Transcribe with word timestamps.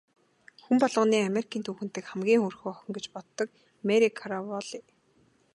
Хүн 0.63 0.77
болгоны 0.81 1.17
Америкийн 1.29 1.65
түүхэн 1.65 1.89
дэх 1.93 2.05
хамгийн 2.09 2.41
хөөрхөн 2.41 2.71
охин 2.73 2.91
гэж 2.95 3.05
боддог 3.15 3.47
Мари 3.87 4.07
Караволли. 4.19 4.79